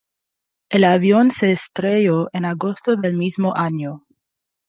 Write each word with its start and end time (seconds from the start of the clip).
El 0.71 0.83
avión 0.83 1.29
se 1.29 1.51
estrelló 1.51 2.27
en 2.33 2.45
agosto 2.45 2.95
del 2.95 3.15
mismo 3.17 3.55
año. 3.55 4.07